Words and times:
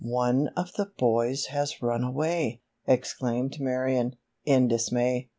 "One 0.03 0.47
of 0.57 0.73
the 0.73 0.87
boys 0.97 1.45
has 1.53 1.79
run 1.83 2.03
away!" 2.03 2.63
exclaimed 2.87 3.57
Marion, 3.59 4.15
in 4.45 4.67
dismay. 4.67 5.29